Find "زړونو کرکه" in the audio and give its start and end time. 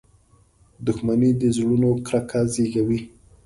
1.57-2.41